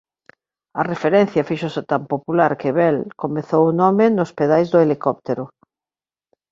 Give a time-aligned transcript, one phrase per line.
[0.81, 5.43] A referencia fíxose tan popular que Bell comezou o nome nos pedais do helicóptero.